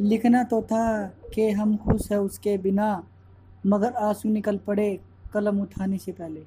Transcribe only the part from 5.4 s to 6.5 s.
उठाने से पहले।